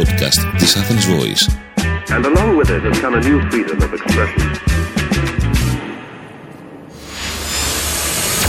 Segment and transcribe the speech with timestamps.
[0.00, 1.42] podcast της Athens Voice.
[2.14, 4.46] And along with it has come a new freedom of expression.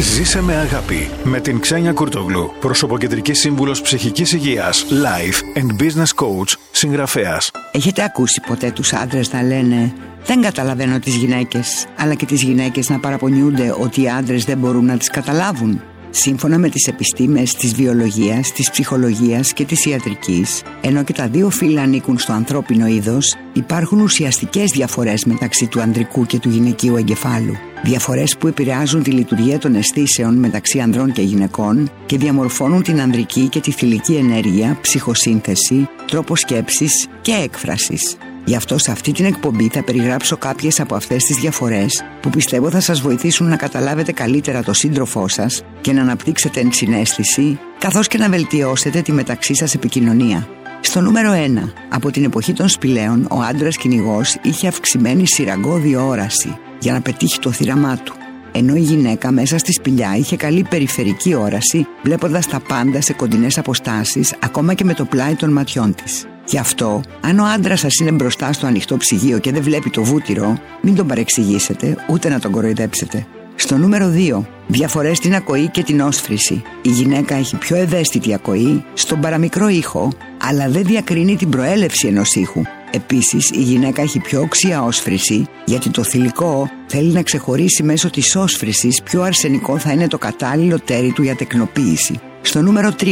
[0.00, 6.56] Ζήσε με αγάπη με την Ξένια Κουρτογλου, προσωποκεντρική σύμβουλος ψυχικής υγείας, life and business coach,
[6.70, 7.50] συγγραφέας.
[7.72, 9.92] Έχετε ακούσει ποτέ τους άντρες να λένε
[10.24, 14.84] «Δεν καταλαβαίνω τις γυναίκες», αλλά και τις γυναίκες να παραπονιούνται ότι οι άντρες δεν μπορούν
[14.84, 15.80] να τις καταλάβουν.
[16.18, 21.50] Σύμφωνα με τις επιστήμες της βιολογίας, της ψυχολογίας και της ιατρικής, ενώ και τα δύο
[21.50, 27.56] φύλλα ανήκουν στο ανθρώπινο είδος, υπάρχουν ουσιαστικές διαφορές μεταξύ του ανδρικού και του γυναικείου εγκεφάλου.
[27.84, 33.48] Διαφορές που επηρεάζουν τη λειτουργία των αισθήσεων μεταξύ ανδρών και γυναικών και διαμορφώνουν την ανδρική
[33.48, 38.16] και τη θηλυκή ενέργεια, ψυχοσύνθεση, τρόπο σκέψης και έκφρασης.
[38.48, 42.70] Γι' αυτό σε αυτή την εκπομπή θα περιγράψω κάποιες από αυτές τις διαφορές που πιστεύω
[42.70, 48.18] θα σας βοηθήσουν να καταλάβετε καλύτερα το σύντροφό σας και να αναπτύξετε ενσυναίσθηση καθώς και
[48.18, 50.48] να βελτιώσετε τη μεταξύ σας επικοινωνία.
[50.80, 51.72] Στο νούμερο 1.
[51.88, 57.38] Από την εποχή των σπηλαίων, ο άντρας κυνηγός είχε αυξημένη σειραγκώδη όραση για να πετύχει
[57.38, 58.14] το θύραμά του.
[58.52, 63.58] Ενώ η γυναίκα μέσα στη σπηλιά είχε καλή περιφερική όραση, βλέποντας τα πάντα σε κοντινές
[63.58, 66.26] αποστάσεις, ακόμα και με το πλάι των ματιών της.
[66.48, 70.02] Γι' αυτό, αν ο άντρας σας είναι μπροστά στο ανοιχτό ψυγείο και δεν βλέπει το
[70.02, 73.26] βούτυρο, μην τον παρεξηγήσετε ούτε να τον κοροϊδέψετε.
[73.54, 74.44] Στο νούμερο 2.
[74.66, 76.62] Διαφορές στην ακοή και την όσφρηση.
[76.82, 82.34] Η γυναίκα έχει πιο ευαίσθητη ακοή στον παραμικρό ήχο, αλλά δεν διακρίνει την προέλευση ενός
[82.34, 82.62] ήχου.
[82.90, 88.36] Επίσης, η γυναίκα έχει πιο οξία όσφρηση, γιατί το θηλυκό θέλει να ξεχωρίσει μέσω της
[88.36, 92.20] όσφρηση ποιο αρσενικό θα είναι το κατάλληλο τέρι του για τεκνοποίηση.
[92.40, 93.04] Στο νούμερο 3.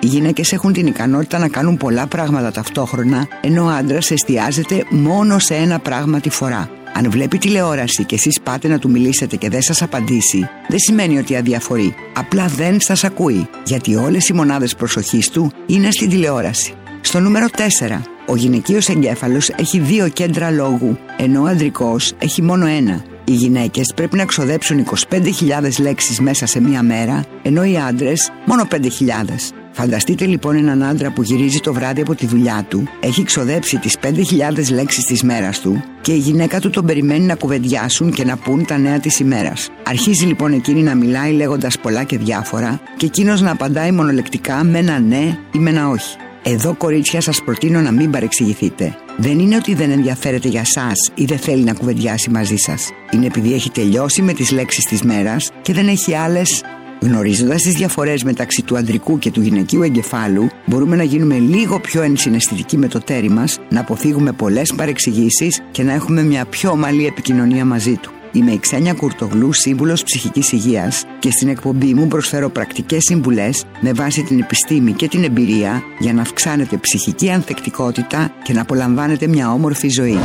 [0.00, 5.38] Οι γυναίκες έχουν την ικανότητα να κάνουν πολλά πράγματα ταυτόχρονα, ενώ ο άντρας εστιάζεται μόνο
[5.38, 6.70] σε ένα πράγμα τη φορά.
[6.92, 11.18] Αν βλέπει τηλεόραση και εσείς πάτε να του μιλήσετε και δεν σας απαντήσει, δεν σημαίνει
[11.18, 11.94] ότι αδιαφορεί.
[12.14, 16.74] Απλά δεν σας ακούει, γιατί όλες οι μονάδες προσοχής του είναι στην τηλεόραση.
[17.00, 18.02] Στο νούμερο 4.
[18.26, 23.04] Ο γυναικείος εγκέφαλος έχει δύο κέντρα λόγου, ενώ ο ανδρικός έχει μόνο ένα.
[23.24, 28.66] Οι γυναίκες πρέπει να ξοδέψουν 25.000 λέξεις μέσα σε μία μέρα, ενώ οι άντρες μόνο
[28.70, 29.52] 5.000.
[29.72, 33.96] Φανταστείτε λοιπόν έναν άντρα που γυρίζει το βράδυ από τη δουλειά του, έχει ξοδέψει τις
[34.02, 38.36] 5.000 λέξεις της μέρας του και η γυναίκα του τον περιμένει να κουβεντιάσουν και να
[38.36, 39.68] πούν τα νέα της ημέρας.
[39.86, 44.78] Αρχίζει λοιπόν εκείνη να μιλάει λέγοντας πολλά και διάφορα και εκείνος να απαντάει μονολεκτικά με
[44.78, 46.16] ένα ναι ή με ένα όχι.
[46.42, 48.96] Εδώ κορίτσια σας προτείνω να μην παρεξηγηθείτε.
[49.16, 52.90] Δεν είναι ότι δεν ενδιαφέρεται για σας ή δεν θέλει να κουβεντιάσει μαζί σας.
[53.10, 56.62] Είναι επειδή έχει τελειώσει με τις λέξεις της μέρας και δεν έχει άλλες
[57.00, 62.02] Γνωρίζοντας τις διαφορές μεταξύ του ανδρικού και του γυναικείου εγκεφάλου, μπορούμε να γίνουμε λίγο πιο
[62.02, 67.06] ενσυναισθητικοί με το τέρι μας, να αποφύγουμε πολλές παρεξηγήσεις και να έχουμε μια πιο ομαλή
[67.06, 68.10] επικοινωνία μαζί του.
[68.32, 73.92] Είμαι η Ξένια Κουρτογλού, σύμβουλος ψυχικής υγείας και στην εκπομπή μου προσφέρω πρακτικές συμβουλές με
[73.92, 79.52] βάση την επιστήμη και την εμπειρία για να αυξάνετε ψυχική ανθεκτικότητα και να απολαμβάνετε μια
[79.52, 80.18] όμορφη ζωή.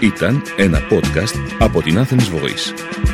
[0.00, 3.13] Ήταν ένα podcast από την Athens Voice.